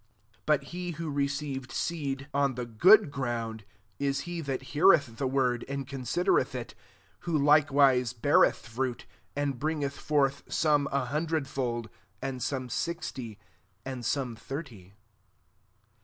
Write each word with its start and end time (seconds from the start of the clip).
23 0.47 0.47
But 0.47 0.63
he 0.71 0.91
who 0.93 1.11
received 1.11 1.71
seed 1.71 2.27
on 2.33 2.55
the 2.55 2.63
44 2.63 2.65
MATTHEW 2.65 2.65
XIII. 2.65 2.75
good 3.05 3.11
ground, 3.11 3.63
is 3.99 4.19
he 4.21 4.41
that 4.41 4.61
heareth 4.73 5.17
the 5.17 5.27
word, 5.27 5.63
and 5.69 5.87
considereth 5.87 6.55
it; 6.55 6.73
who 7.19 7.37
likewise 7.37 8.11
beareth 8.11 8.65
fruit, 8.65 9.05
a^d 9.37 9.59
bringeth 9.59 9.95
forth, 9.99 10.41
some 10.51 10.89
a 10.91 11.05
hundred 11.05 11.43
fMf 11.45 11.85
and 12.19 12.41
some 12.41 12.67
sixty, 12.67 13.37
and 13.85 14.03
some 14.03 14.35
thirty.'' 14.35 14.95